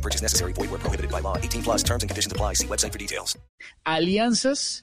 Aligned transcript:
No 0.00 0.02
purchase 0.02 0.22
necessary. 0.22 0.52
Void 0.54 0.70
where 0.70 0.80
prohibited 0.80 1.10
by 1.10 1.20
law. 1.20 1.36
18 1.36 1.62
plus 1.62 1.82
terms 1.84 2.02
and 2.02 2.08
conditions 2.10 2.32
apply. 2.32 2.54
See 2.54 2.66
website 2.66 2.92
for 2.92 2.98
details. 2.98 3.36
alianzas 3.84 4.82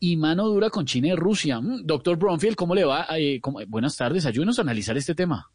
y 0.00 0.16
mano 0.16 0.48
dura 0.48 0.68
con 0.70 0.84
China 0.84 1.08
y 1.08 1.14
Rusia. 1.14 1.60
Mm, 1.60 1.86
Doctor 1.86 2.16
Bromfield, 2.16 2.56
¿cómo 2.56 2.74
le 2.74 2.84
va? 2.84 3.06
Eh, 3.16 3.40
¿cómo- 3.40 3.60
Buenas 3.68 3.96
tardes, 3.96 4.26
ayúdenos 4.26 4.58
a 4.58 4.62
analizar 4.62 4.96
este 4.96 5.14
tema. 5.14 5.48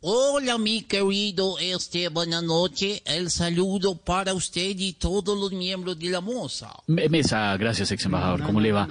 Hola, 0.00 0.58
mi 0.58 0.82
querido 0.82 1.58
este, 1.60 2.08
buenas 2.08 2.42
noches. 2.42 3.02
El 3.04 3.30
saludo 3.30 3.94
para 3.96 4.34
usted 4.34 4.74
y 4.76 4.94
todos 4.94 5.38
los 5.38 5.52
miembros 5.52 5.96
de 5.98 6.10
la 6.10 6.20
moza. 6.20 6.72
Me- 6.88 7.08
Mesa, 7.08 7.56
gracias, 7.56 7.92
ex 7.92 8.04
embajador, 8.04 8.42
¿cómo 8.42 8.60
le 8.60 8.72
va? 8.72 8.88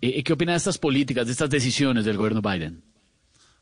Eh, 0.00 0.22
¿Qué 0.22 0.32
opina 0.32 0.52
de 0.52 0.58
estas 0.58 0.78
políticas, 0.78 1.26
de 1.26 1.32
estas 1.32 1.50
decisiones 1.50 2.04
del 2.06 2.16
gobierno 2.16 2.40
Biden? 2.40 2.82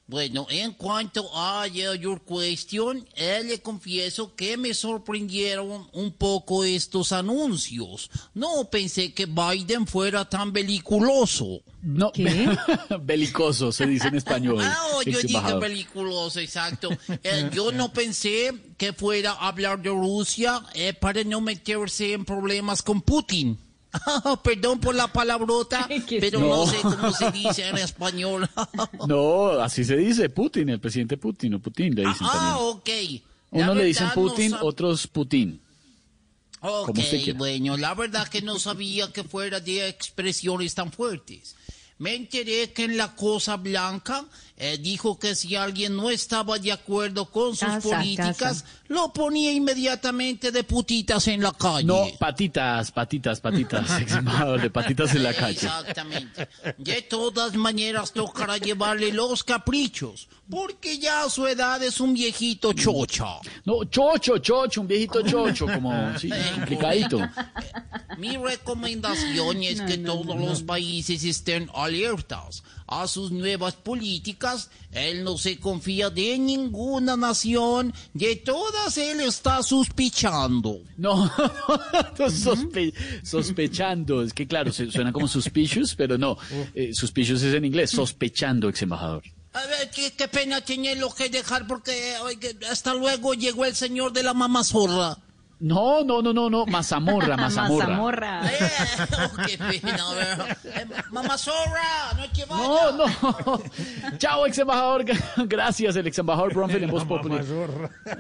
Bueno, 0.07 0.47
en 0.51 0.73
cuanto 0.73 1.31
a 1.35 1.67
your 1.67 2.21
question, 2.27 3.09
eh, 3.17 3.41
le 3.43 3.63
confieso 3.63 4.35
que 4.35 4.59
me 4.59 4.75
sorprendieron 4.75 5.89
un 5.93 6.13
poco 6.13 6.63
estos 6.63 7.11
anuncios. 7.13 8.11
No 8.35 8.69
pensé 8.71 9.15
que 9.15 9.25
Biden 9.25 9.87
fuera 9.87 10.29
tan 10.29 10.53
beliculoso. 10.53 11.63
No, 11.81 12.13
belicoso 13.01 13.73
se 13.73 13.87
dice 13.87 14.09
en 14.09 14.17
español. 14.17 14.59
Ah, 14.61 14.77
oh, 14.93 15.03
yo 15.03 15.13
dije 15.13 15.29
embajador. 15.29 15.61
peliculoso, 15.61 16.39
exacto. 16.39 16.91
Eh, 17.23 17.49
yo 17.55 17.73
no 17.73 17.91
pensé 17.91 18.53
que 18.77 18.93
fuera 18.93 19.33
a 19.33 19.49
hablar 19.49 19.81
de 19.81 19.89
Rusia 19.89 20.63
eh, 20.75 20.93
para 20.93 21.25
no 21.25 21.41
meterse 21.41 22.13
en 22.13 22.27
problemas 22.27 22.83
con 22.83 23.01
Putin. 23.01 23.59
Perdón 24.43 24.81
por 24.81 24.95
la 24.95 25.09
palabrota, 25.09 25.89
pero 26.21 26.41
no. 26.41 26.49
No. 26.49 26.67
sé 26.67 26.77
cómo 26.83 27.13
se 27.13 27.31
dice 27.31 27.69
en 27.69 27.79
español. 27.79 28.49
No, 29.09 29.51
así 29.61 29.85
se 29.85 29.97
dice 29.97 30.29
Putin, 30.31 30.69
el 30.71 30.81
presidente 30.81 31.17
Putin 31.17 31.55
o 31.55 31.59
Putin 31.61 31.95
le 31.95 32.03
dicen 32.03 32.27
ah, 32.31 32.57
también. 32.83 33.19
ok. 33.19 33.23
La 33.53 33.65
Unos 33.65 33.77
le 33.77 33.85
dicen 33.85 34.07
no 34.09 34.15
Putin, 34.15 34.53
sab- 34.53 34.63
otros 34.63 35.07
Putin. 35.07 35.61
Ok, 36.61 36.87
como 36.87 37.01
usted 37.03 37.35
bueno, 37.37 37.77
la 37.77 37.95
verdad 37.95 38.27
que 38.29 38.41
no 38.41 38.59
sabía 38.59 39.13
que 39.13 39.23
fuera 39.23 39.61
de 39.61 39.87
expresiones 39.89 40.75
tan 40.75 40.91
fuertes. 40.91 41.55
Me 41.99 42.15
enteré 42.15 42.73
que 42.73 42.85
en 42.85 42.97
la 42.97 43.15
Cosa 43.15 43.57
Blanca 43.57 44.25
eh, 44.57 44.79
dijo 44.79 45.19
que 45.19 45.35
si 45.35 45.57
alguien 45.57 45.97
no 45.97 46.11
estaba 46.11 46.59
de 46.59 46.71
acuerdo 46.71 47.27
con 47.27 47.57
sus 47.57 47.69
Casa, 47.69 47.81
políticas, 47.81 48.37
casa. 48.37 48.65
lo 48.89 49.13
ponía 49.13 49.53
inmediatamente 49.53 50.53
de 50.53 50.63
putitas 50.63 51.27
en 51.29 51.43
la 51.43 51.53
calle. 51.53 51.85
No, 51.85 52.07
patitas, 52.19 52.93
patitas, 52.93 53.41
patitas, 53.41 53.89
de 54.63 54.71
patitas 54.71 55.15
en 55.15 55.23
la 55.25 55.35
calle. 55.35 55.55
Exactamente. 55.55 56.49
De 56.79 57.03
todas 57.03 57.55
maneras 57.55 58.13
tocará 58.13 58.59
llevarle 58.59 59.13
los 59.13 59.43
caprichos, 59.43 60.29
porque 60.49 60.99
ya 60.99 61.25
a 61.25 61.31
su 61.31 61.47
edad 61.47 61.83
es 61.83 62.01
un 62.01 62.15
viejito 62.15 62.73
chocha. 62.73 63.41
No, 63.65 63.85
chocho, 63.85 64.39
chocho, 64.39 64.81
un 64.81 64.87
viejito 64.87 65.23
chocho, 65.23 65.67
como, 65.67 66.17
sí, 66.19 66.31
complicadito. 66.55 67.19
Mi 68.19 68.37
recomendación 68.37 69.63
es 69.63 69.81
que 69.81 69.99
todos 69.99 70.37
los 70.39 70.63
países 70.63 71.25
estén 71.25 71.71
alertas 71.75 72.63
a 72.87 73.07
sus 73.09 73.31
nuevas 73.33 73.75
políticas. 73.75 74.71
Él 74.93 75.25
no 75.25 75.37
se 75.39 75.59
confía 75.59 76.11
de 76.11 76.39
ninguna 76.39 77.17
nación, 77.17 77.93
de 78.13 78.37
todas 78.37 78.97
él 78.99 79.21
está 79.21 79.63
sospechando. 79.63 80.81
No, 80.97 81.25
no, 82.19 82.27
sospe- 82.31 82.93
sospechando, 83.23 84.23
es 84.23 84.33
que 84.33 84.47
claro, 84.47 84.73
se- 84.73 84.91
suena 84.91 85.13
como 85.13 85.29
suspicious, 85.29 85.95
pero 85.95 86.17
no, 86.19 86.37
eh, 86.75 86.91
suspicious 86.95 87.43
es 87.43 87.55
en 87.55 87.65
inglés, 87.65 87.91
sospechando, 87.91 88.69
ex 88.69 88.83
embajador. 88.83 89.23
A 89.53 89.65
ver, 89.67 89.89
qué, 89.95 90.13
qué 90.13 90.27
pena 90.29 90.61
tenerlo 90.61 91.15
que 91.15 91.29
dejar 91.29 91.67
porque 91.69 92.17
hasta 92.71 92.93
luego 92.95 93.35
llegó 93.35 93.65
el 93.65 93.75
señor 93.77 94.13
de 94.13 94.23
la 94.25 94.35
mamazorra. 94.35 95.19
No, 95.65 96.05
no, 96.05 96.21
no, 96.21 96.35
no, 96.35 96.51
no, 96.51 96.67
mazamorra, 96.67 97.37
mazamorra. 97.39 97.87
Mazamorra. 97.87 98.43
Eh, 99.47 99.81
oh. 99.99 100.47
Eh, 100.65 100.87
mamazorra, 101.11 102.13
no 102.19 102.29
te 102.31 102.45
vayas. 102.45 102.95
No, 102.95 103.07
no. 103.47 103.63
Chao, 104.19 104.47
ex 104.47 104.59
embajador. 104.59 105.05
Gracias, 105.47 105.97
el 105.97 106.07
ex 106.07 106.19
embajador 106.19 106.53
Bromfield 106.53 106.85
en 106.85 106.91
Voz 106.91 107.05
Popular. 107.05 107.43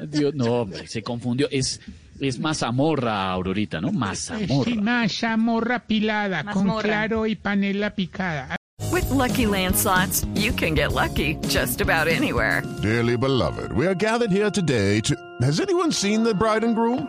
Dios, 0.08 0.34
no, 0.34 0.62
hombre, 0.62 0.86
se 0.86 1.02
confundió. 1.02 1.46
Es, 1.50 1.80
es 2.18 2.38
mazamorra, 2.38 3.30
Aurorita, 3.30 3.80
¿no? 3.80 3.90
Sí, 3.90 3.96
Mazamorra. 3.96 4.74
mazamorra 4.76 5.78
pilada 5.80 6.44
con 6.44 6.78
claro 6.78 7.26
y 7.26 7.36
panela 7.36 7.90
picada. 7.94 8.56
With 8.90 9.10
Lucky 9.10 9.46
Land 9.46 9.76
slots, 9.76 10.24
you 10.34 10.52
can 10.52 10.74
get 10.74 10.92
lucky 10.92 11.36
just 11.48 11.80
about 11.82 12.08
anywhere. 12.08 12.62
Dearly 12.80 13.16
beloved, 13.16 13.72
we 13.72 13.86
are 13.86 13.94
gathered 13.94 14.30
here 14.30 14.50
today 14.50 15.00
to. 15.02 15.14
Has 15.42 15.60
anyone 15.60 15.92
seen 15.92 16.24
the 16.24 16.34
bride 16.34 16.64
and 16.64 16.74
groom? 16.74 17.08